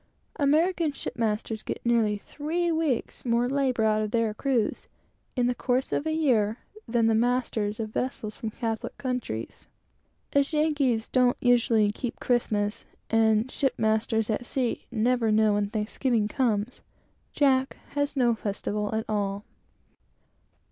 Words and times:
American 0.37 0.91
shipmasters 0.91 1.61
get 1.63 1.79
nearly 1.85 2.17
three 2.17 2.71
weeks 2.71 3.23
more 3.23 3.47
labor 3.47 3.83
out 3.83 4.01
of 4.01 4.09
their 4.09 4.33
crews, 4.33 4.87
in 5.35 5.45
the 5.45 5.53
course 5.53 5.91
of 5.91 6.07
a 6.07 6.11
year, 6.11 6.57
than 6.87 7.05
the 7.05 7.13
masters 7.13 7.79
of 7.79 7.89
vessels 7.91 8.35
from 8.35 8.49
Catholic 8.49 8.97
countries. 8.97 9.67
Yankees 10.33 11.07
don't 11.07 11.37
keep 11.93 12.19
Christmas, 12.19 12.85
and 13.11 13.51
ship 13.51 13.75
masters 13.77 14.31
at 14.31 14.43
sea 14.47 14.87
never 14.89 15.31
know 15.31 15.53
when 15.53 15.69
Thanksgiving 15.69 16.27
comes, 16.27 16.77
so 16.77 16.81
Jack 17.33 17.77
has 17.89 18.15
no 18.15 18.33
festival 18.33 18.95
at 18.95 19.05
all. 19.07 19.45